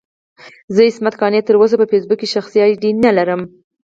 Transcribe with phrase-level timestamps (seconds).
[0.75, 3.41] زه عصمت قانع تر اوسه په فېسبوک کې شخصي اې ډي نه لرم.